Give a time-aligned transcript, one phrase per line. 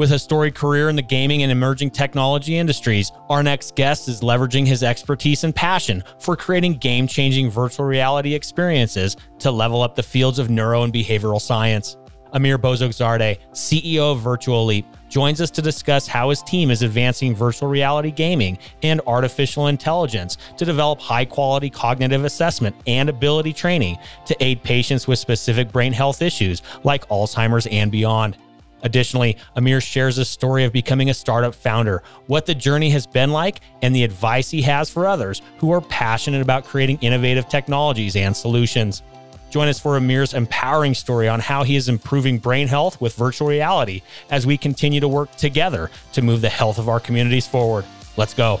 [0.00, 4.22] With a storied career in the gaming and emerging technology industries, our next guest is
[4.22, 9.94] leveraging his expertise and passion for creating game changing virtual reality experiences to level up
[9.94, 11.98] the fields of neuro and behavioral science.
[12.32, 17.68] Amir Bozorgzadeh, CEO of Virtuleap, joins us to discuss how his team is advancing virtual
[17.68, 24.34] reality gaming and artificial intelligence to develop high quality cognitive assessment and ability training to
[24.42, 28.38] aid patients with specific brain health issues like Alzheimer's and beyond.
[28.82, 33.30] Additionally, Amir shares a story of becoming a startup founder, what the journey has been
[33.30, 38.16] like, and the advice he has for others who are passionate about creating innovative technologies
[38.16, 39.02] and solutions.
[39.50, 43.48] Join us for Amir's empowering story on how he is improving brain health with virtual
[43.48, 47.84] reality as we continue to work together to move the health of our communities forward.
[48.16, 48.60] Let's go.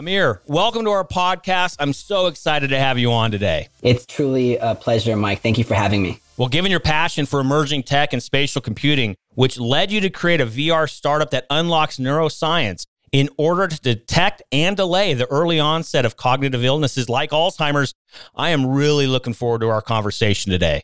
[0.00, 1.76] Amir, welcome to our podcast.
[1.78, 3.68] I'm so excited to have you on today.
[3.82, 5.42] It's truly a pleasure, Mike.
[5.42, 6.20] Thank you for having me.
[6.38, 10.40] Well, given your passion for emerging tech and spatial computing, which led you to create
[10.40, 16.06] a VR startup that unlocks neuroscience in order to detect and delay the early onset
[16.06, 17.92] of cognitive illnesses like Alzheimer's,
[18.34, 20.80] I am really looking forward to our conversation today.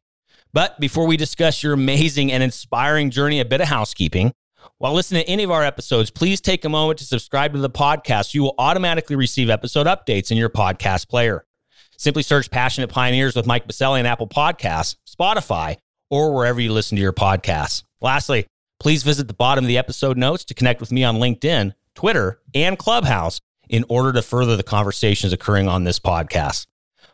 [0.52, 4.34] But before we discuss your amazing and inspiring journey, a bit of housekeeping.
[4.78, 7.70] While listening to any of our episodes, please take a moment to subscribe to the
[7.70, 8.34] podcast.
[8.34, 11.46] You will automatically receive episode updates in your podcast player.
[11.96, 15.78] Simply search Passionate Pioneers with Mike Biselli on Apple Podcasts, Spotify,
[16.10, 17.84] or wherever you listen to your podcasts.
[18.02, 18.48] Lastly,
[18.78, 22.42] please visit the bottom of the episode notes to connect with me on LinkedIn, Twitter,
[22.54, 26.66] and Clubhouse in order to further the conversations occurring on this podcast.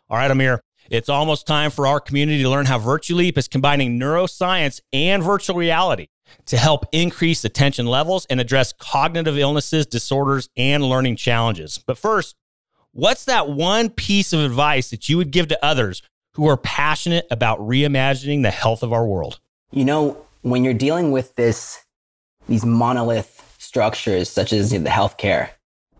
[0.09, 0.59] All right, Amir,
[0.93, 5.55] it's almost time for our community to learn how Virtuleap is combining neuroscience and virtual
[5.55, 6.07] reality
[6.45, 11.77] to help increase attention levels and address cognitive illnesses, disorders, and learning challenges.
[11.85, 12.35] But first,
[12.95, 17.25] What's that one piece of advice that you would give to others who are passionate
[17.31, 19.39] about reimagining the health of our world?
[19.71, 21.83] You know, when you're dealing with this,
[22.47, 25.49] these monolith structures such as the healthcare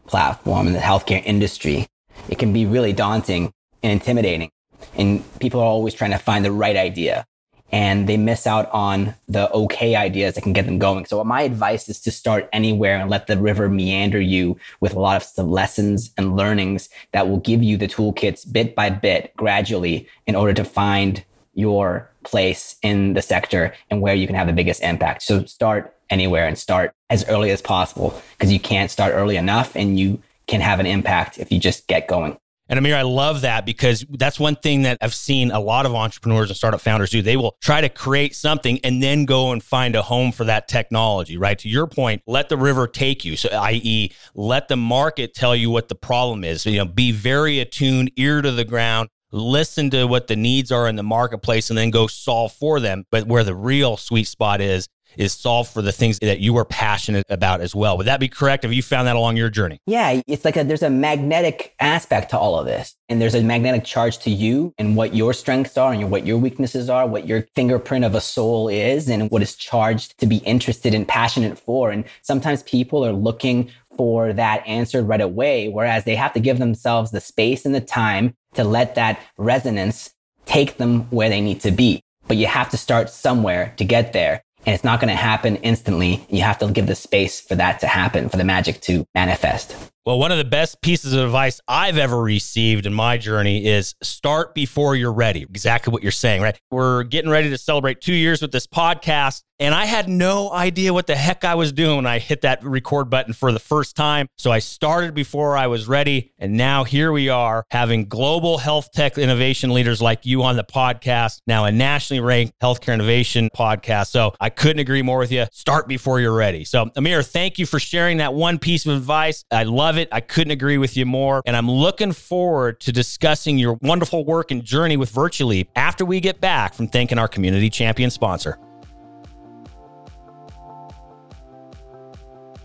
[0.06, 1.88] platform and the healthcare industry,
[2.30, 4.52] it can be really daunting and intimidating.
[4.96, 7.26] And people are always trying to find the right idea
[7.74, 11.06] and they miss out on the okay ideas that can get them going.
[11.06, 15.00] So my advice is to start anywhere and let the river meander you with a
[15.00, 20.08] lot of lessons and learnings that will give you the toolkits bit by bit, gradually,
[20.28, 21.24] in order to find
[21.56, 25.24] your place in the sector and where you can have the biggest impact.
[25.24, 29.76] So start anywhere and start as early as possible because you can't start early enough
[29.76, 32.38] and you can have an impact if you just get going.
[32.70, 35.94] And Amir, I love that because that's one thing that I've seen a lot of
[35.94, 37.22] entrepreneurs and startup founders do.
[37.22, 40.70] They will try to create something and then go and find a home for that
[40.70, 41.60] technology, right?
[41.60, 43.36] To your point, let the river take you.
[43.36, 46.66] So, i.e., let the market tell you what the problem is.
[46.66, 50.88] You know, be very attuned, ear to the ground, listen to what the needs are
[50.88, 53.04] in the marketplace and then go solve for them.
[53.12, 54.88] But where the real sweet spot is,
[55.18, 57.98] is solve for the things that you are passionate about as well.
[57.98, 58.64] Would that be correct?
[58.64, 59.80] Have you found that along your journey?
[59.86, 62.96] Yeah, it's like a, there's a magnetic aspect to all of this.
[63.10, 66.38] And there's a magnetic charge to you and what your strengths are and what your
[66.38, 70.38] weaknesses are, what your fingerprint of a soul is and what is charged to be
[70.38, 71.92] interested and passionate for.
[71.92, 76.60] And sometimes people are looking for that answered right away, whereas they have to give
[76.60, 80.14] themselves the space and the time to let that resonance
[80.46, 82.02] take them where they need to be.
[82.28, 85.58] But you have to start somewhere to get there and it's not going to happen
[85.58, 86.26] instantly.
[86.30, 89.76] You have to give the space for that to happen, for the magic to manifest.
[90.06, 93.96] Well, one of the best pieces of advice I've ever received in my journey is
[94.04, 95.44] start before you're ready.
[95.44, 96.60] Exactly what you're saying, right?
[96.72, 99.44] We're getting ready to celebrate two years with this podcast.
[99.64, 102.62] And I had no idea what the heck I was doing when I hit that
[102.66, 104.28] record button for the first time.
[104.38, 106.34] So I started before I was ready.
[106.38, 110.66] And now here we are having global health tech innovation leaders like you on the
[110.66, 114.08] podcast, now a nationally ranked healthcare innovation podcast.
[114.08, 115.46] So I couldn't agree more with you.
[115.54, 116.66] Start before you're ready.
[116.66, 119.46] So, Amir, thank you for sharing that one piece of advice.
[119.50, 120.10] I love it.
[120.12, 121.42] I couldn't agree with you more.
[121.46, 126.20] And I'm looking forward to discussing your wonderful work and journey with Virtuleap after we
[126.20, 128.60] get back from thanking our community champion sponsor.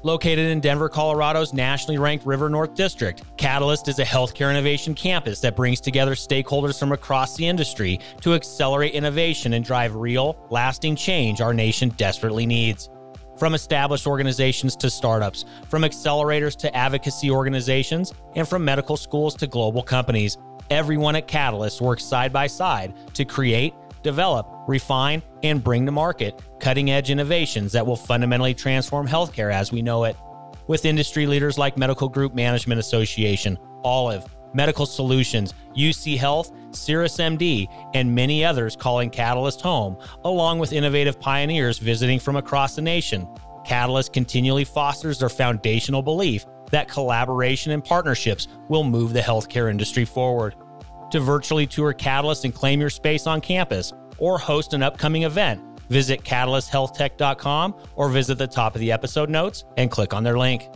[0.04, 5.40] Located in Denver, Colorado's nationally ranked River North District, Catalyst is a healthcare innovation campus
[5.40, 10.94] that brings together stakeholders from across the industry to accelerate innovation and drive real, lasting
[10.94, 12.90] change our nation desperately needs.
[13.36, 19.48] From established organizations to startups, from accelerators to advocacy organizations, and from medical schools to
[19.48, 20.38] global companies,
[20.70, 26.40] everyone at Catalyst works side by side to create, develop, refine, and bring to market
[26.60, 30.16] cutting edge innovations that will fundamentally transform healthcare as we know it
[30.68, 34.24] with industry leaders like Medical Group Management Association, Olive,
[34.54, 41.78] Medical Solutions, UC Health, CirrusMD, and many others calling Catalyst home, along with innovative pioneers
[41.78, 43.26] visiting from across the nation.
[43.64, 50.04] Catalyst continually fosters their foundational belief that collaboration and partnerships will move the healthcare industry
[50.04, 50.54] forward.
[51.10, 55.62] To virtually tour Catalyst and claim your space on campus or host an upcoming event,
[55.90, 60.68] Visit catalysthealthtech.com or visit the top of the episode notes and click on their link.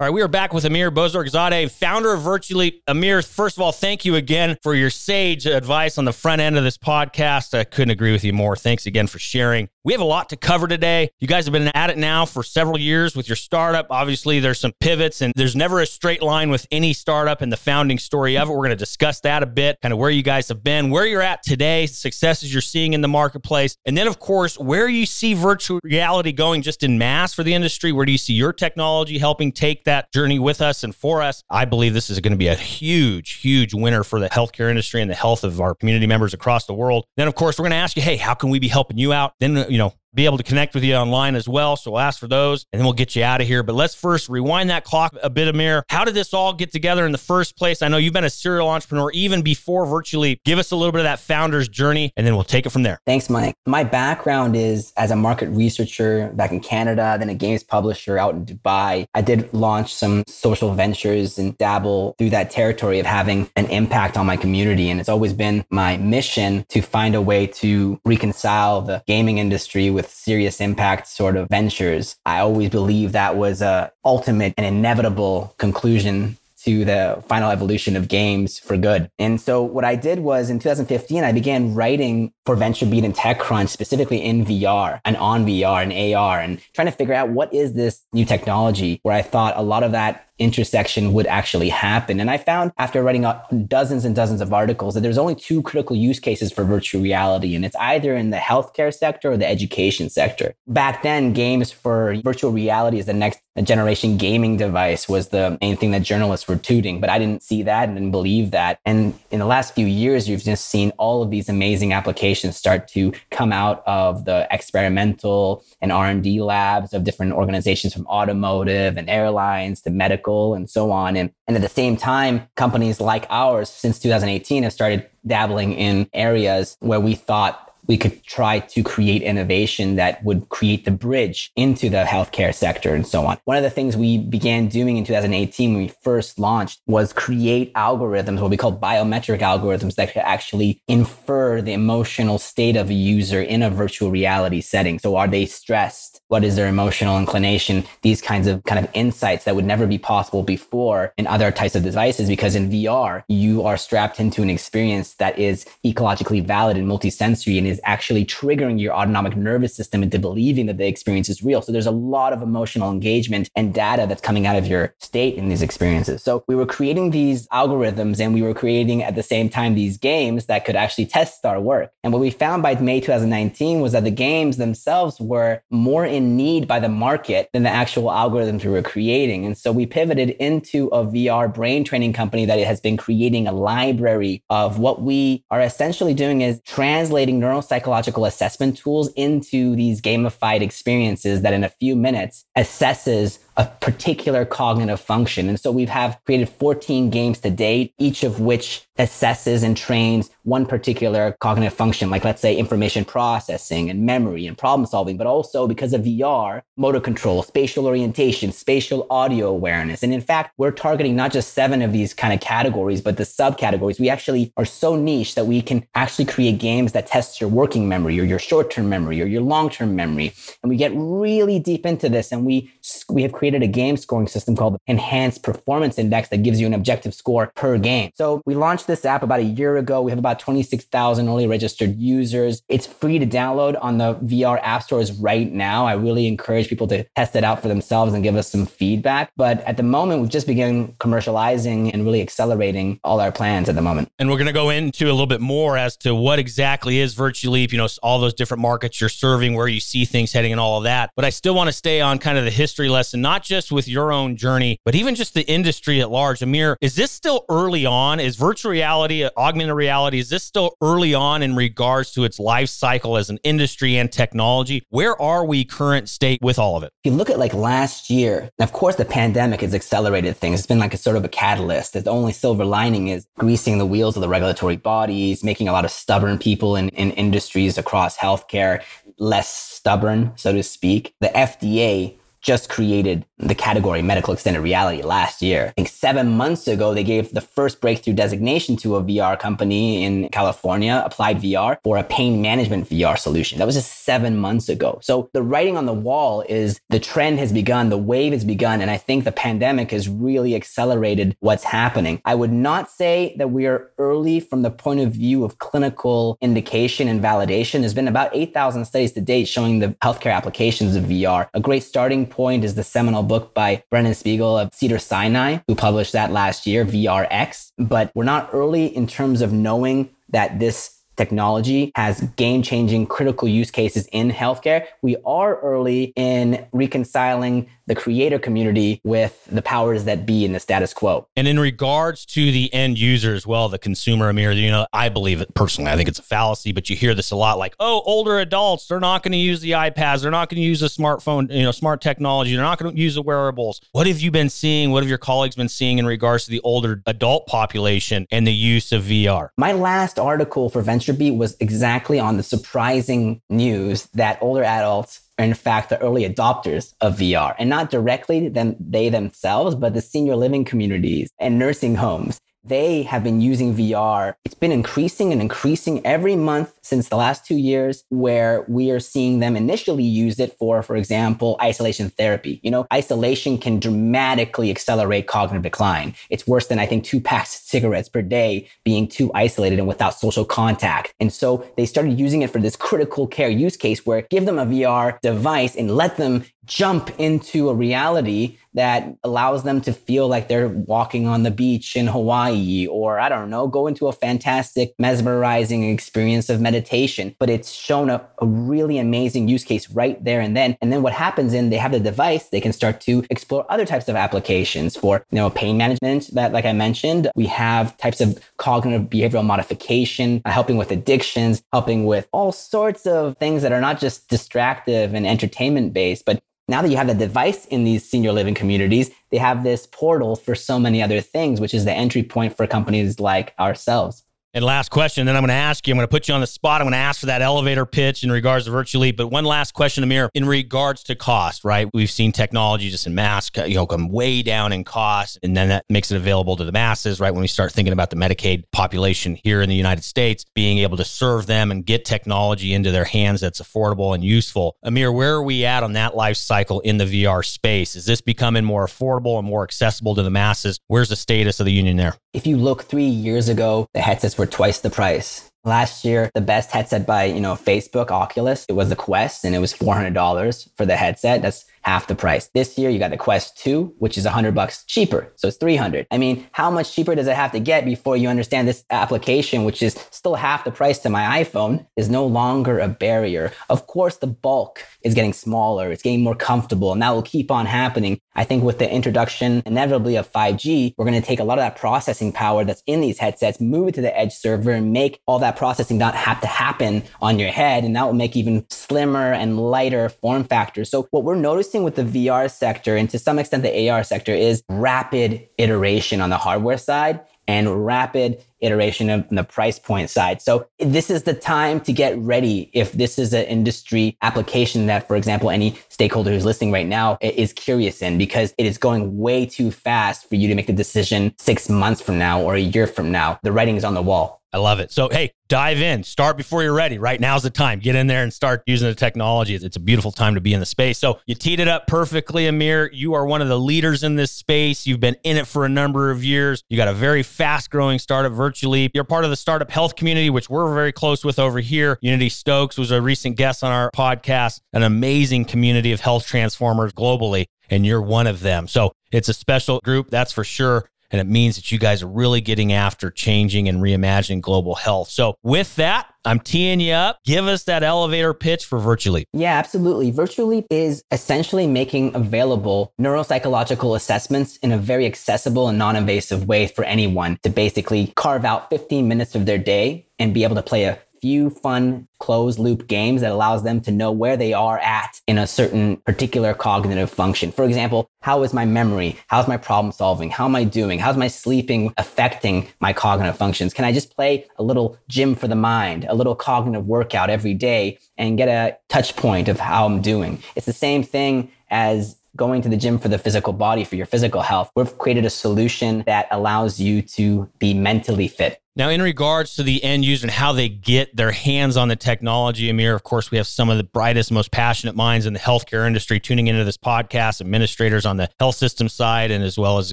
[0.00, 2.80] All right, we are back with Amir Bozorgzadeh, founder of Virtuleap.
[2.88, 6.58] Amir, first of all, thank you again for your sage advice on the front end
[6.58, 7.56] of this podcast.
[7.56, 8.56] I couldn't agree with you more.
[8.56, 9.68] Thanks again for sharing.
[9.84, 11.10] We have a lot to cover today.
[11.20, 13.86] You guys have been at it now for several years with your startup.
[13.90, 17.56] Obviously, there's some pivots, and there's never a straight line with any startup and the
[17.56, 18.50] founding story of it.
[18.50, 21.06] We're going to discuss that a bit, kind of where you guys have been, where
[21.06, 25.06] you're at today, successes you're seeing in the marketplace, and then, of course, where you
[25.06, 27.92] see virtual reality going just in mass for the industry.
[27.92, 31.42] Where do you see your technology helping take that journey with us and for us?
[31.50, 35.00] I believe this is going to be a huge, huge winner for the healthcare industry
[35.02, 37.04] and the health of our community members across the world.
[37.16, 39.12] Then, of course, we're going to ask you, hey, how can we be helping you
[39.12, 39.32] out?
[39.40, 41.76] Then, you know, be able to connect with you online as well.
[41.76, 43.62] So we'll ask for those and then we'll get you out of here.
[43.62, 45.84] But let's first rewind that clock a bit, Amir.
[45.88, 47.82] How did this all get together in the first place?
[47.82, 50.38] I know you've been a serial entrepreneur even before Virtuleap.
[50.44, 52.82] Give us a little bit of that founder's journey and then we'll take it from
[52.82, 53.00] there.
[53.06, 53.54] Thanks, Mike.
[53.66, 58.34] My background is as a market researcher back in Canada, then a games publisher out
[58.34, 59.06] in Dubai.
[59.14, 64.16] I did launch some social ventures and dabble through that territory of having an impact
[64.16, 64.90] on my community.
[64.90, 69.90] And it's always been my mission to find a way to reconcile the gaming industry
[69.90, 72.16] with with serious impact sort of ventures.
[72.26, 78.08] I always believe that was a ultimate and inevitable conclusion to the final evolution of
[78.08, 79.10] games for good.
[79.18, 83.68] And so what I did was in 2015, I began writing for VentureBeat and TechCrunch,
[83.68, 87.74] specifically in VR and on VR and AR and trying to figure out what is
[87.74, 92.20] this new technology where I thought a lot of that intersection would actually happen.
[92.20, 93.26] And I found after writing
[93.66, 97.54] dozens and dozens of articles that there's only two critical use cases for virtual reality,
[97.54, 100.54] and it's either in the healthcare sector or the education sector.
[100.66, 105.76] Back then, games for virtual reality as the next generation gaming device was the main
[105.76, 108.80] thing that journalists were tooting, but I didn't see that and didn't believe that.
[108.84, 112.88] And in the last few years, you've just seen all of these amazing applications start
[112.88, 119.08] to come out of the experimental and R&D labs of different organizations from automotive and
[119.08, 120.23] airlines to medical
[120.54, 121.16] and so on.
[121.16, 126.08] And, and at the same time, companies like ours since 2018 have started dabbling in
[126.12, 131.52] areas where we thought we could try to create innovation that would create the bridge
[131.56, 133.38] into the healthcare sector and so on.
[133.44, 137.72] One of the things we began doing in 2018 when we first launched was create
[137.74, 142.94] algorithms, what we call biometric algorithms that could actually infer the emotional state of a
[142.94, 144.98] user in a virtual reality setting.
[144.98, 146.13] So are they stressed?
[146.34, 147.84] What is their emotional inclination?
[148.02, 151.76] These kinds of kind of insights that would never be possible before in other types
[151.76, 156.76] of devices because in VR, you are strapped into an experience that is ecologically valid
[156.76, 161.28] and multisensory and is actually triggering your autonomic nervous system into believing that the experience
[161.28, 161.62] is real.
[161.62, 165.36] So there's a lot of emotional engagement and data that's coming out of your state
[165.36, 166.20] in these experiences.
[166.24, 169.98] So we were creating these algorithms and we were creating at the same time these
[169.98, 171.92] games that could actually test our work.
[172.02, 176.23] And what we found by May 2019 was that the games themselves were more in
[176.24, 179.44] need by the market than the actual algorithms we were creating.
[179.44, 183.52] And so we pivoted into a VR brain training company that has been creating a
[183.52, 190.60] library of what we are essentially doing is translating neuropsychological assessment tools into these gamified
[190.60, 195.48] experiences that in a few minutes assesses a particular cognitive function.
[195.48, 200.30] And so we have created 14 games to date, each of which assesses and trains
[200.44, 205.26] one particular cognitive function, like let's say information processing and memory and problem solving, but
[205.26, 210.02] also because of VR, motor control, spatial orientation, spatial audio awareness.
[210.02, 213.24] And in fact, we're targeting not just seven of these kind of categories, but the
[213.24, 213.98] subcategories.
[213.98, 217.88] We actually are so niche that we can actually create games that test your working
[217.88, 220.32] memory or your short-term memory or your long-term memory.
[220.62, 222.72] And we get really deep into this and we,
[223.08, 226.66] we have created created a game scoring system called Enhanced Performance Index that gives you
[226.66, 228.10] an objective score per game.
[228.14, 230.00] So we launched this app about a year ago.
[230.00, 232.62] We have about 26,000 early registered users.
[232.70, 235.84] It's free to download on the VR app stores right now.
[235.84, 239.30] I really encourage people to test it out for themselves and give us some feedback.
[239.36, 243.74] But at the moment, we've just begun commercializing and really accelerating all our plans at
[243.74, 244.08] the moment.
[244.18, 247.14] And we're going to go into a little bit more as to what exactly is
[247.14, 250.60] Virtuleap, you know, all those different markets you're serving, where you see things heading and
[250.62, 251.10] all of that.
[251.14, 253.88] But I still want to stay on kind of the history lesson, not just with
[253.88, 256.42] your own journey, but even just the industry at large.
[256.42, 258.20] Amir, is this still early on?
[258.20, 262.68] Is virtual reality, augmented reality, is this still early on in regards to its life
[262.68, 264.84] cycle as an industry and technology?
[264.90, 266.92] Where are we current state with all of it?
[267.04, 270.60] If you look at like last year, of course, the pandemic has accelerated things.
[270.60, 271.94] It's been like a sort of a catalyst.
[271.94, 275.84] The only silver lining is greasing the wheels of the regulatory bodies, making a lot
[275.84, 278.82] of stubborn people in, in industries across healthcare
[279.18, 281.14] less stubborn, so to speak.
[281.20, 285.66] The FDA just created the category medical extended reality last year.
[285.68, 290.04] I think seven months ago, they gave the first breakthrough designation to a VR company
[290.04, 293.58] in California, Applied VR, for a pain management VR solution.
[293.58, 294.98] That was just seven months ago.
[295.02, 298.80] So the writing on the wall is the trend has begun, the wave has begun,
[298.80, 302.22] and I think the pandemic has really accelerated what's happening.
[302.24, 306.38] I would not say that we are early from the point of view of clinical
[306.40, 307.80] indication and validation.
[307.80, 311.48] There's been about 8,000 studies to date showing the healthcare applications of VR.
[311.52, 315.74] A great starting point is the seminal book by Brennan Spiegel of Cedar Sinai, who
[315.74, 317.72] published that last year, VRx.
[317.78, 323.48] But we're not early in terms of knowing that this technology has game changing critical
[323.48, 324.86] use cases in healthcare.
[325.02, 330.60] We are early in reconciling the creator community with the powers that be in the
[330.60, 331.26] status quo.
[331.36, 335.08] And in regards to the end user as well, the consumer, Amir, you know, I
[335.08, 335.90] believe it personally.
[335.90, 338.86] I think it's a fallacy, but you hear this a lot like, oh, older adults,
[338.86, 340.22] they're not going to use the iPads.
[340.22, 342.54] They're not going to use the smartphone, you know, smart technology.
[342.54, 343.80] They're not going to use the wearables.
[343.92, 344.90] What have you been seeing?
[344.90, 348.54] What have your colleagues been seeing in regards to the older adult population and the
[348.54, 349.50] use of VR?
[349.56, 355.44] My last article for VentureBeat was exactly on the surprising news that older adults are
[355.44, 360.00] in fact the early adopters of VR and not directly them they themselves, but the
[360.00, 364.34] senior living communities and nursing homes they have been using VR.
[364.44, 369.00] It's been increasing and increasing every month since the last two years, where we are
[369.00, 372.60] seeing them initially use it for, for example, isolation therapy.
[372.62, 376.14] You know, isolation can dramatically accelerate cognitive decline.
[376.30, 379.88] It's worse than I think two packs of cigarettes per day being too isolated and
[379.88, 381.14] without social contact.
[381.18, 384.58] And so they started using it for this critical care use case where give them
[384.58, 390.28] a VR device and let them jump into a reality that allows them to feel
[390.28, 394.12] like they're walking on the beach in Hawaii or I don't know, go into a
[394.12, 396.73] fantastic mesmerizing experience of meditation.
[396.74, 400.76] Meditation, but it's shown a, a really amazing use case right there and then.
[400.80, 403.86] And then what happens in they have the device, they can start to explore other
[403.86, 408.20] types of applications for, you know, pain management that, like I mentioned, we have types
[408.20, 413.72] of cognitive behavioral modification, uh, helping with addictions, helping with all sorts of things that
[413.72, 417.84] are not just distractive and entertainment based, but now that you have the device in
[417.84, 421.84] these senior living communities, they have this portal for so many other things, which is
[421.84, 424.23] the entry point for companies like ourselves.
[424.54, 426.40] And last question, then I'm going to ask you, I'm going to put you on
[426.40, 426.80] the spot.
[426.80, 429.16] I'm going to ask for that elevator pitch in regards to Virtuleap.
[429.16, 431.88] But one last question, Amir, in regards to cost, right?
[431.92, 435.40] We've seen technology just in mass, you know, come way down in cost.
[435.42, 437.32] And then that makes it available to the masses, right?
[437.32, 440.98] When we start thinking about the Medicaid population here in the United States, being able
[440.98, 444.76] to serve them and get technology into their hands that's affordable and useful.
[444.84, 447.96] Amir, where are we at on that life cycle in the VR space?
[447.96, 450.78] Is this becoming more affordable and more accessible to the masses?
[450.86, 452.14] Where's the status of the union there?
[452.32, 455.50] If you look three years ago, the headsets were twice the price.
[455.64, 459.54] Last year, the best headset by, you know, Facebook, Oculus, it was the Quest and
[459.54, 461.40] it was $400 for the headset.
[461.40, 462.48] That's half the price.
[462.54, 465.32] This year you got the Quest 2, which is 100 bucks cheaper.
[465.36, 466.06] So it's 300.
[466.10, 469.64] I mean, how much cheaper does it have to get before you understand this application,
[469.64, 473.52] which is still half the price to my iPhone, is no longer a barrier.
[473.68, 475.90] Of course, the bulk is getting smaller.
[475.90, 478.20] It's getting more comfortable and that will keep on happening.
[478.36, 481.62] I think with the introduction inevitably of 5G, we're going to take a lot of
[481.62, 485.20] that processing power that's in these headsets, move it to the edge server and make
[485.26, 487.84] all that processing not have to happen on your head.
[487.84, 490.90] And that will make even slimmer and lighter form factors.
[490.90, 494.32] So what we're noticing with the VR sector and to some extent the AR sector
[494.32, 500.40] is rapid iteration on the hardware side and rapid iteration on the price point side.
[500.40, 505.06] So this is the time to get ready if this is an industry application that,
[505.06, 509.18] for example, any stakeholder who's listening right now is curious in because it is going
[509.18, 512.60] way too fast for you to make the decision six months from now or a
[512.60, 513.38] year from now.
[513.42, 514.40] The writing is on the wall.
[514.54, 514.92] I love it.
[514.92, 516.96] So, hey, dive in, start before you're ready.
[516.96, 517.80] Right now's the time.
[517.80, 519.56] Get in there and start using the technology.
[519.56, 520.96] It's a beautiful time to be in the space.
[520.96, 522.88] So, you teed it up perfectly, Amir.
[522.92, 524.86] You are one of the leaders in this space.
[524.86, 526.62] You've been in it for a number of years.
[526.68, 528.92] You got a very fast growing startup, Virtuleap.
[528.94, 531.98] You're part of the startup health community, which we're very close with over here.
[532.00, 536.92] Unity Stoakes was a recent guest on our podcast, an amazing community of health transformers
[536.92, 538.68] globally, and you're one of them.
[538.68, 540.88] So, it's a special group, that's for sure.
[541.10, 545.08] And it means that you guys are really getting after changing and reimagining global health.
[545.10, 547.18] So, with that, I'm teeing you up.
[547.24, 549.26] Give us that elevator pitch for Virtuleap.
[549.32, 550.10] Yeah, absolutely.
[550.10, 556.66] Virtuleap is essentially making available neuropsychological assessments in a very accessible and non invasive way
[556.66, 560.62] for anyone to basically carve out 15 minutes of their day and be able to
[560.62, 564.78] play a few fun closed loop games that allows them to know where they are
[564.80, 567.50] at in a certain particular cognitive function.
[567.50, 569.16] For example, how is my memory?
[569.28, 570.28] How's my problem solving?
[570.28, 570.98] How am I doing?
[570.98, 573.72] How's my sleeping affecting my cognitive functions?
[573.72, 577.54] Can I just play a little gym for the mind, a little cognitive workout every
[577.54, 580.42] day and get a touch point of how I'm doing?
[580.56, 584.06] It's the same thing as going to the gym for the physical body, for your
[584.06, 584.70] physical health.
[584.74, 588.60] We've created a solution that allows you to be mentally fit.
[588.76, 591.94] Now, in regards to the end user and how they get their hands on the
[591.94, 595.38] technology, Amir, of course, we have some of the brightest, most passionate minds in the
[595.38, 599.78] healthcare industry tuning into this podcast, administrators on the health system side, and as well
[599.78, 599.92] as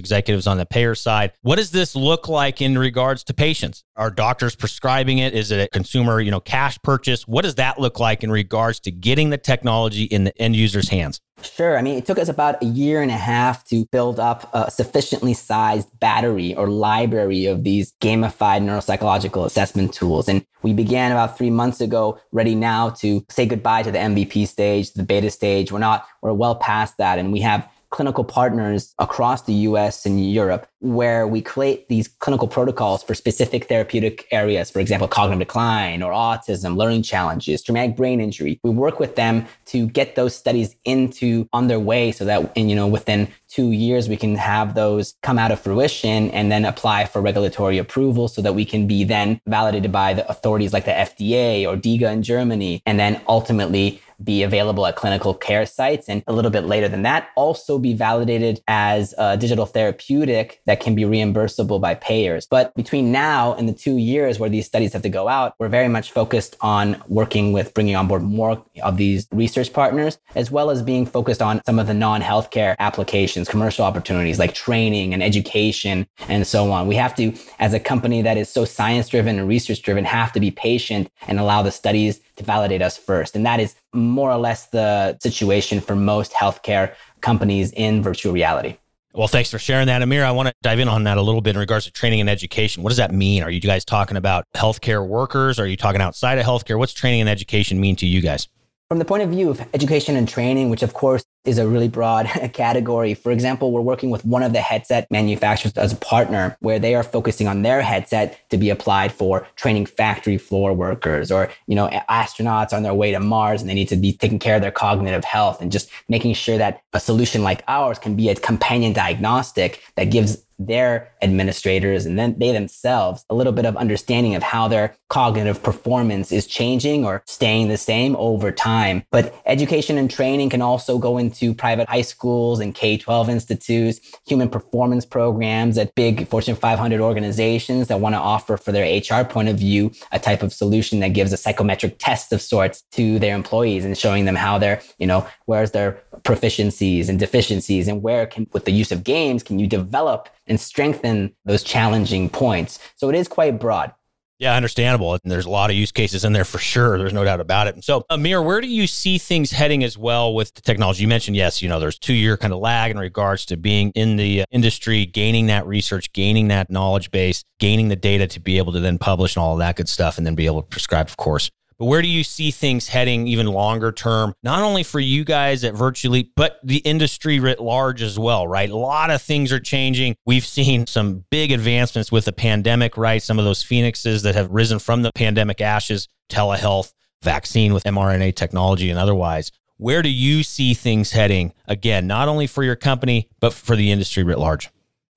[0.00, 1.30] executives on the payer side.
[1.42, 3.84] What does this look like in regards to patients?
[3.94, 5.32] Are doctors prescribing it?
[5.32, 7.22] Is it a consumer, you know, cash purchase?
[7.28, 10.88] What does that look like in regards to getting the technology in the end user's
[10.88, 11.20] hands?
[11.42, 11.76] Sure.
[11.76, 14.70] I mean, it took us about a year and a half to build up a
[14.70, 20.28] sufficiently sized battery or library of these gamified neuropsychological assessment tools.
[20.28, 24.46] And we began about three months ago, ready now to say goodbye to the MVP
[24.46, 25.72] stage, the beta stage.
[25.72, 27.18] We're not, we're well past that.
[27.18, 32.48] And we have clinical partners across the US and Europe where we create these clinical
[32.48, 38.20] protocols for specific therapeutic areas, for example, cognitive decline or autism, learning challenges, traumatic brain
[38.20, 38.58] injury.
[38.64, 42.68] We work with them to get those studies into on their way so that, and,
[42.68, 46.64] you know, within two years, we can have those come out of fruition and then
[46.64, 50.84] apply for regulatory approval so that we can be then validated by the authorities like
[50.84, 56.08] the FDA or DIGA in Germany, and then ultimately be available at clinical care sites
[56.08, 60.80] and a little bit later than that also be validated as a digital therapeutic that
[60.80, 62.46] can be reimbursable by payers.
[62.46, 65.68] But between now and the two years where these studies have to go out, we're
[65.68, 70.50] very much focused on working with bringing on board more of these research partners, as
[70.50, 75.22] well as being focused on some of the non-healthcare applications, commercial opportunities like training and
[75.22, 76.86] education and so on.
[76.86, 80.32] We have to, as a company that is so science driven and research driven, have
[80.32, 83.36] to be patient and allow the studies to validate us first.
[83.36, 88.76] And that is more or less the situation for most healthcare companies in virtual reality.
[89.14, 90.24] Well, thanks for sharing that, Amir.
[90.24, 92.30] I want to dive in on that a little bit in regards to training and
[92.30, 92.82] education.
[92.82, 93.42] What does that mean?
[93.42, 95.58] Are you guys talking about healthcare workers?
[95.58, 96.78] Are you talking outside of healthcare?
[96.78, 98.48] What's training and education mean to you guys?
[98.92, 101.88] From the point of view of education and training, which of course is a really
[101.88, 103.14] broad category.
[103.14, 106.94] For example, we're working with one of the headset manufacturers as a partner where they
[106.94, 111.74] are focusing on their headset to be applied for training factory floor workers or, you
[111.74, 114.60] know, astronauts on their way to Mars and they need to be taking care of
[114.60, 118.34] their cognitive health and just making sure that a solution like ours can be a
[118.34, 124.34] companion diagnostic that gives their administrators and then they themselves a little bit of understanding
[124.34, 129.04] of how their cognitive performance is changing or staying the same over time.
[129.10, 134.00] But education and training can also go into private high schools and K 12 institutes,
[134.26, 139.24] human performance programs at big Fortune 500 organizations that want to offer for their HR
[139.24, 143.18] point of view a type of solution that gives a psychometric test of sorts to
[143.18, 148.02] their employees and showing them how they're, you know, where's their proficiencies and deficiencies and
[148.02, 152.78] where can, with the use of games, can you develop and strengthen those challenging points.
[152.96, 153.92] So it is quite broad.
[154.38, 155.12] Yeah, understandable.
[155.12, 156.98] And there's a lot of use cases in there for sure.
[156.98, 157.84] There's no doubt about it.
[157.84, 161.02] So, Amir, where do you see things heading as well with the technology?
[161.02, 163.92] You mentioned, yes, you know, there's two year kind of lag in regards to being
[163.94, 168.40] in the uh, industry, gaining that research, gaining that knowledge base, gaining the data to
[168.40, 170.60] be able to then publish and all of that good stuff, and then be able
[170.60, 171.48] to prescribe, of course.
[171.82, 175.64] But where do you see things heading even longer term, not only for you guys
[175.64, 178.70] at Virtuleap, but the industry writ large as well, right?
[178.70, 180.14] A lot of things are changing.
[180.24, 183.20] We've seen some big advancements with the pandemic, right?
[183.20, 188.36] Some of those phoenixes that have risen from the pandemic ashes, telehealth, vaccine with mRNA
[188.36, 189.50] technology and otherwise.
[189.76, 193.90] Where do you see things heading again, not only for your company, but for the
[193.90, 194.70] industry writ large?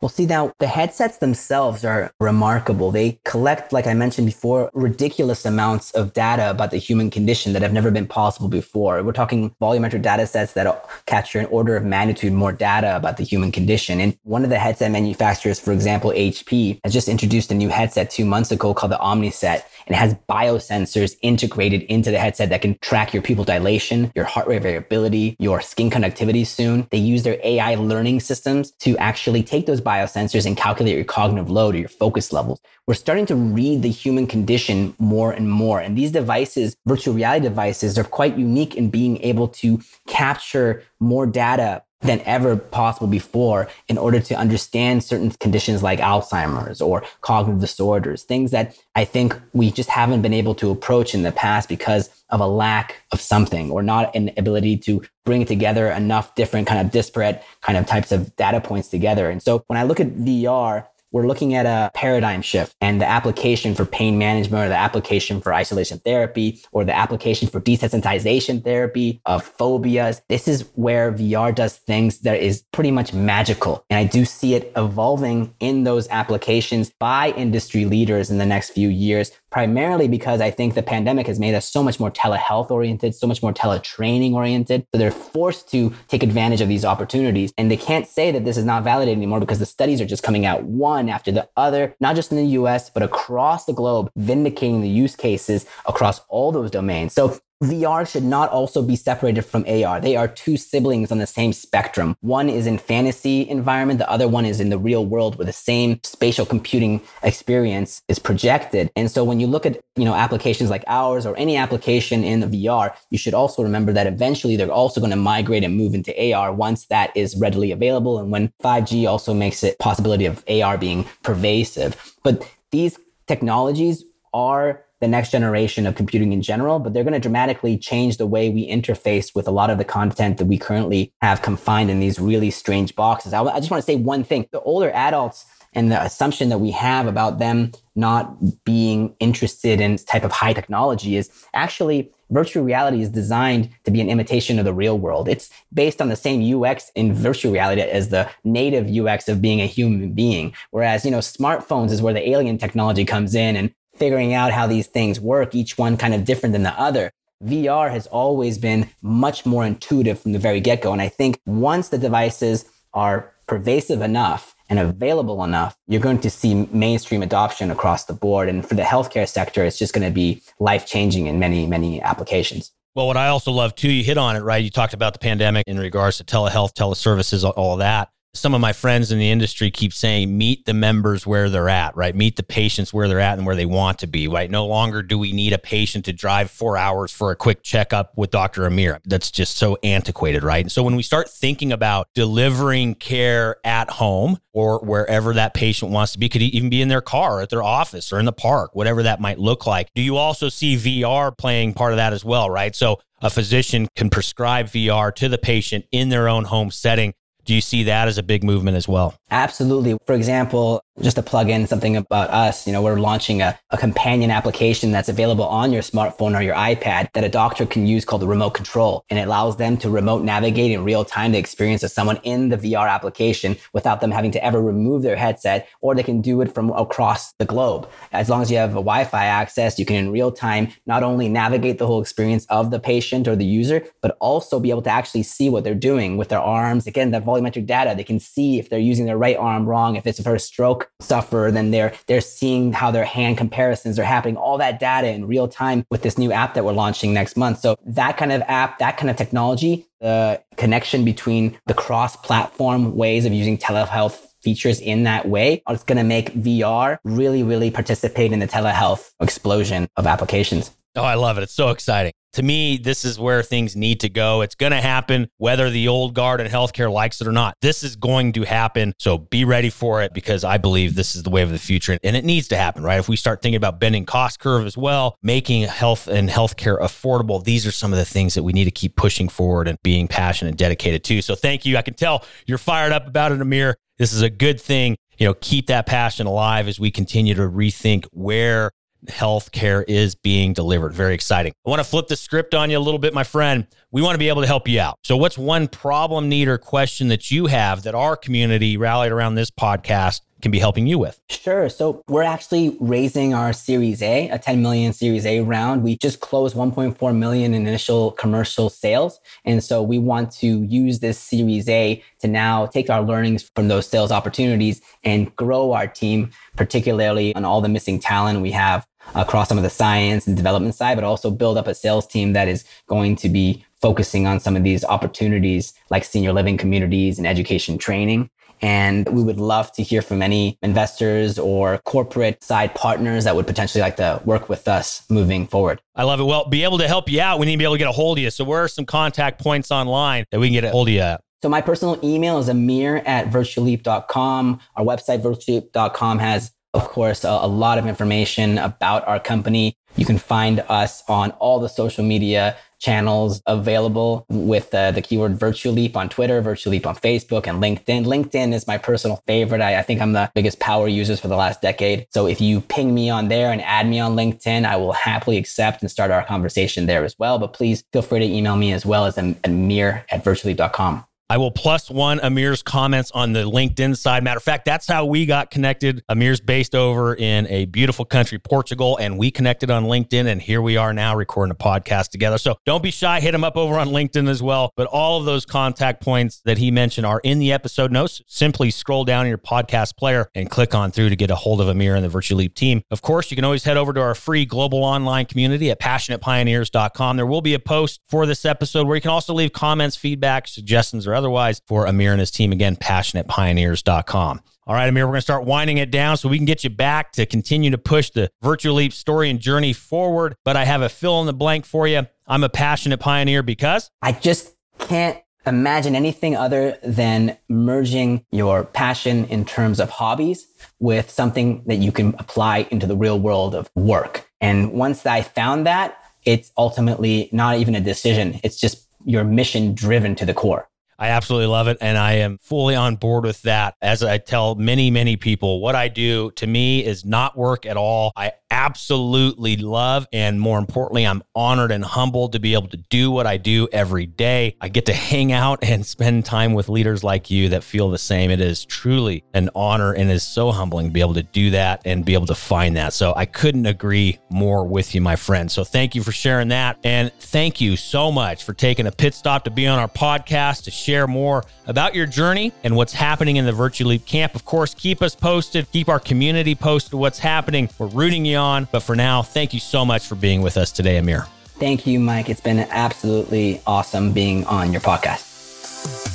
[0.05, 2.91] Well, see, now the headsets themselves are remarkable.
[2.91, 7.63] They collect, like I mentioned before, ridiculous amounts of data about the human condition that
[7.63, 9.01] have never been possible before.
[9.01, 10.67] We're talking volumetric data sets that
[11.07, 13.99] capture an order of magnitude more data about the human condition.
[13.99, 18.11] And one of the headset manufacturers, for example, HP, has just introduced a new headset
[18.11, 22.77] two months ago called the Omnicept it has biosensors integrated into the headset that can
[22.81, 26.87] track your pupil dilation, your heart rate variability, your skin conductivity soon.
[26.91, 31.49] They use their AI learning systems to actually take those biosensors and calculate your cognitive
[31.49, 32.61] load or your focus levels.
[32.87, 35.79] We're starting to read the human condition more and more.
[35.79, 41.25] And these devices, virtual reality devices, are quite unique in being able to capture more
[41.25, 47.61] data than ever possible before in order to understand certain conditions like Alzheimer's or cognitive
[47.61, 51.67] disorders, things that I think we just haven't been able to approach in the past
[51.69, 56.67] because of a lack of something or not an ability to bring together enough different
[56.67, 59.29] kind of disparate kind of types of data points together.
[59.29, 63.07] And so when I look at VR, we're looking at a paradigm shift and the
[63.07, 68.61] application for pain management or the application for isolation therapy or the application for desensitization
[68.61, 70.21] therapy of phobias.
[70.27, 73.85] This is where VR does things that is pretty much magical.
[73.89, 78.71] And I do see it evolving in those applications by industry leaders in the next
[78.71, 82.69] few years, primarily because I think the pandemic has made us so much more telehealth
[82.69, 84.85] oriented, so much more teletraining oriented.
[84.91, 87.53] So they're forced to take advantage of these opportunities.
[87.57, 90.21] And they can't say that this is not validated anymore because the studies are just
[90.21, 93.73] coming out one one after the other, not just in the US, but across the
[93.73, 97.13] globe, vindicating the use cases across all those domains.
[97.13, 100.01] So VR should not also be separated from AR.
[100.01, 102.17] They are two siblings on the same spectrum.
[102.19, 105.53] One is in fantasy environment, the other one is in the real world where the
[105.53, 108.91] same spatial computing experience is projected.
[108.95, 112.41] And so when you look at, you know, applications like ours or any application in
[112.41, 115.93] the VR, you should also remember that eventually they're also going to migrate and move
[115.93, 120.43] into AR once that is readily available and when 5G also makes it possibility of
[120.49, 122.15] AR being pervasive.
[122.23, 127.19] But these technologies are the next generation of computing in general, but they're going to
[127.19, 131.13] dramatically change the way we interface with a lot of the content that we currently
[131.21, 133.31] have confined in these really strange boxes.
[133.31, 134.47] I, I just want to say one thing.
[134.51, 139.97] The older adults and the assumption that we have about them not being interested in
[139.97, 144.65] type of high technology is actually virtual reality is designed to be an imitation of
[144.65, 145.29] the real world.
[145.29, 149.61] It's based on the same UX in virtual reality as the native UX of being
[149.61, 150.53] a human being.
[150.71, 154.67] Whereas, you know, smartphones is where the alien technology comes in and figuring out how
[154.67, 157.11] these things work, each one kind of different than the other.
[157.43, 160.93] VR has always been much more intuitive from the very get go.
[160.93, 166.29] And I think once the devices are pervasive enough and available enough, you're going to
[166.29, 168.49] see mainstream adoption across the board.
[168.49, 172.01] And for the healthcare sector, it's just going to be life changing in many, many
[172.01, 172.71] applications.
[172.95, 174.63] Well, what I also love too, you hit on it, right?
[174.63, 178.73] You talked about the pandemic in regards to telehealth, teleservices, all that some of my
[178.73, 182.15] friends in the industry keep saying meet the members where they're at right?
[182.15, 184.49] Meet the patients where they're at and where they want to be right?
[184.49, 188.15] No longer do we need a patient to drive four hours for a quick checkup
[188.17, 188.99] with dr amir.
[189.05, 190.63] That's just so antiquated right?
[190.63, 195.91] And so when we start thinking about delivering care at home or wherever that patient
[195.91, 198.33] wants to be could even be in their car at their office or in the
[198.33, 202.13] park whatever that might look like do you also see vr playing part of that
[202.13, 202.75] as well right?
[202.75, 207.13] So a physician can prescribe VR to the patient in their own home setting
[207.45, 209.15] do you see that as a big movement as well?
[209.31, 209.97] Absolutely.
[210.05, 213.77] For example, just to plug in something about us, you know, we're launching a, a
[213.77, 218.05] companion application that's available on your smartphone or your iPad that a doctor can use
[218.05, 219.03] called the remote control.
[219.09, 222.47] And it allows them to remote navigate in real time the experience of someone in
[222.47, 226.39] the VR application without them having to ever remove their headset, or they can do
[226.41, 227.89] it from across the globe.
[228.13, 231.27] As long as you have a Wi-Fi access, you can in real time not only
[231.27, 234.89] navigate the whole experience of the patient or the user, but also be able to
[234.89, 236.87] actually see what they're doing with their arms.
[236.87, 240.07] Again, that volumetric data, they can see if they're using their right arm wrong, if
[240.07, 244.37] it's for a stroke suffer, then they're they're seeing how their hand comparisons are happening,
[244.37, 247.59] all that data in real time with this new app that we're launching next month.
[247.59, 253.25] So that kind of app, that kind of technology, the connection between the cross-platform ways
[253.25, 258.31] of using telehealth features in that way it's going to make VR really, really participate
[258.31, 260.69] in the telehealth explosion of applications.
[260.95, 261.43] Oh, I love it.
[261.43, 264.41] It's so exciting to me, this is where things need to go.
[264.41, 267.55] It's going to happen whether the old guard in healthcare likes it or not.
[267.61, 268.93] This is going to happen.
[268.99, 271.97] So be ready for it because I believe this is the wave of the future
[272.03, 272.99] and it needs to happen, right?
[272.99, 277.43] If we start thinking about bending cost curve as well, making health and healthcare affordable,
[277.43, 280.07] these are some of the things that we need to keep pushing forward and being
[280.07, 281.21] passionate and dedicated to.
[281.21, 281.77] So thank you.
[281.77, 283.75] I can tell you're fired up about it, Amir.
[283.97, 284.97] This is a good thing.
[285.17, 288.71] You know, keep that passion alive as we continue to rethink where
[289.07, 290.93] healthcare is being delivered.
[290.93, 291.53] Very exciting.
[291.65, 293.67] I want to flip the script on you a little bit, my friend.
[293.91, 294.99] We want to be able to help you out.
[295.03, 299.35] So, what's one problem, need, or question that you have that our community rallied around
[299.35, 301.19] this podcast can be helping you with?
[301.27, 301.69] Sure.
[301.69, 305.81] So we're actually raising our Series A, a 10 million Series A round.
[305.81, 309.19] We just closed 1.4 million in initial commercial sales.
[309.43, 313.69] And so we want to use this Series A to now take our learnings from
[313.69, 318.85] those sales opportunities and grow our team, particularly on all the missing talent we have
[319.13, 322.33] across some of the science and development side, but also build up a sales team
[322.33, 327.17] that is going to be focusing on some of these opportunities like senior living communities
[327.17, 328.29] and education training.
[328.61, 333.47] And we would love to hear from any investors or corporate side partners that would
[333.47, 335.81] potentially like to work with us moving forward.
[335.95, 336.23] I love it.
[336.23, 337.39] Well, be able to help you out.
[337.39, 338.29] We need to be able to get a hold of you.
[338.29, 341.01] So, where are some contact points online that we can get a hold of you
[341.01, 341.21] at?
[341.41, 344.59] So, my personal email is amir at virtuleap.com.
[344.75, 349.77] Our website, virtuleap.com, has of course, a, a, lot of information about our company.
[349.95, 355.39] You can find us on all the social media channels available with uh, the keyword
[355.39, 358.05] Virtuleap on Twitter, Virtuleap on Facebook, and LinkedIn.
[358.05, 359.61] LinkedIn is my personal favorite.
[359.61, 362.07] I, I, think I'm the biggest power users for the last decade.
[362.11, 365.37] So if you ping me on there and add me on LinkedIn, I will happily
[365.37, 367.39] accept and start our conversation there as well.
[367.39, 371.05] But please feel free to email me as well as amir at virtuleap.com.
[371.27, 374.23] I will plus one Amir's comments on the LinkedIn side.
[374.23, 376.03] Matter of fact, that's how we got connected.
[376.07, 380.27] Amir's based over in a beautiful country, Portugal, and we connected on LinkedIn.
[380.27, 382.37] And here we are now recording a podcast together.
[382.37, 383.21] So don't be shy.
[383.21, 384.71] Hit him up over on LinkedIn as well.
[384.77, 388.21] But all of those contact points that he mentioned are in the episode notes.
[388.27, 391.59] Simply scroll down in your podcast player and click on through to get a hold
[391.59, 392.83] of Amir and the Virtuleap team.
[392.91, 397.17] Of course, you can always head over to our free global online community at passionatepioneers.com.
[397.17, 400.47] There will be a post for this episode where you can also leave comments, feedback,
[400.47, 402.51] suggestions, or otherwise for Amir and his team.
[402.51, 404.41] Again, passionatepioneers.com.
[404.67, 406.71] All right, Amir, we're going to start winding it down so we can get you
[406.71, 410.35] back to continue to push the Virtuleap story and journey forward.
[410.43, 412.07] But I have a fill in the blank for you.
[412.27, 419.25] I'm a passionate pioneer because I just can't imagine anything other than merging your passion
[419.25, 420.47] in terms of hobbies
[420.79, 424.27] with something that you can apply into the real world of work.
[424.41, 428.39] And once I found that, it's ultimately not even a decision.
[428.43, 430.67] It's just your mission driven to the core.
[430.97, 431.77] I absolutely love it.
[431.81, 433.75] And I am fully on board with that.
[433.81, 437.77] As I tell many, many people, what I do to me is not work at
[437.77, 438.11] all.
[438.15, 440.07] I absolutely love.
[440.13, 443.67] And more importantly, I'm honored and humbled to be able to do what I do
[443.73, 444.55] every day.
[444.61, 447.97] I get to hang out and spend time with leaders like you that feel the
[447.97, 448.31] same.
[448.31, 451.81] It is truly an honor and is so humbling to be able to do that
[451.83, 452.93] and be able to find that.
[452.93, 455.51] So I couldn't agree more with you, my friend.
[455.51, 456.79] So thank you for sharing that.
[456.85, 460.63] And thank you so much for taking a pit stop to be on our podcast
[460.63, 464.33] to share more about your journey and what's happening in the Virtuleap camp.
[464.33, 467.69] Of course, keep us posted, keep our community posted what's happening.
[467.77, 468.67] We're rooting you on on.
[468.71, 471.27] But for now, thank you so much for being with us today, Amir.
[471.57, 472.29] Thank you, Mike.
[472.29, 476.14] It's been absolutely awesome being on your podcast.